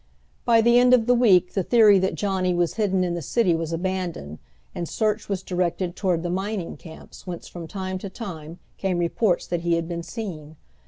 [0.45, 3.53] By the end of the week the theory that Johnny was hidden in the city
[3.55, 4.39] was abandoned,
[4.73, 9.45] and search was directed toward the mining camps, whence from time to time came reports
[9.45, 10.55] that he had been seen.